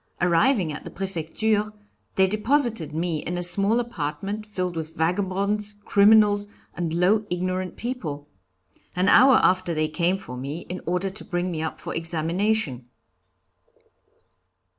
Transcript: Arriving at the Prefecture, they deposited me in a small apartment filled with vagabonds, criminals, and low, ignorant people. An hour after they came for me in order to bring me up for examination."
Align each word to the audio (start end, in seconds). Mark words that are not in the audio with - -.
Arriving 0.19 0.73
at 0.73 0.83
the 0.83 0.89
Prefecture, 0.89 1.71
they 2.15 2.25
deposited 2.25 2.91
me 2.91 3.19
in 3.23 3.37
a 3.37 3.43
small 3.43 3.79
apartment 3.79 4.47
filled 4.47 4.75
with 4.75 4.95
vagabonds, 4.95 5.75
criminals, 5.85 6.47
and 6.73 6.91
low, 6.91 7.23
ignorant 7.29 7.75
people. 7.77 8.27
An 8.95 9.07
hour 9.07 9.35
after 9.43 9.75
they 9.75 9.87
came 9.87 10.17
for 10.17 10.35
me 10.35 10.61
in 10.61 10.81
order 10.87 11.11
to 11.11 11.23
bring 11.23 11.51
me 11.51 11.61
up 11.61 11.79
for 11.79 11.93
examination." 11.93 12.89